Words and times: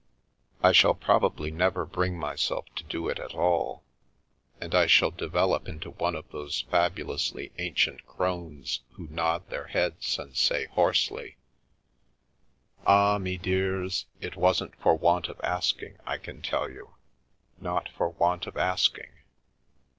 I 0.63 0.71
shall 0.71 0.95
probably 0.95 1.51
never 1.51 1.85
bring 1.85 2.17
myself 2.17 2.65
to 2.73 2.83
do 2.83 3.07
it 3.07 3.19
at 3.19 3.35
all, 3.35 3.83
and 4.59 4.73
I 4.73 4.87
shall 4.87 5.11
develop 5.11 5.67
into 5.67 5.91
one 5.91 6.15
of 6.15 6.31
those 6.31 6.63
fabu 6.71 7.05
lously 7.05 7.51
ancient 7.59 8.07
crones 8.07 8.79
who 8.93 9.05
nod 9.11 9.47
their 9.51 9.67
heads 9.67 10.17
and 10.17 10.35
say 10.35 10.65
hoarsely:' 10.65 11.37
Ah, 12.87 13.19
me 13.19 13.37
dears, 13.37 14.07
it 14.19 14.35
wasn't 14.35 14.75
for 14.81 14.95
want 14.95 15.27
of 15.27 15.39
asking, 15.41 15.99
I 16.03 16.17
can 16.17 16.41
tell 16.41 16.67
you! 16.67 16.95
Not 17.59 17.87
for 17.89 18.09
want 18.09 18.47
of 18.47 18.57
asking 18.57 19.11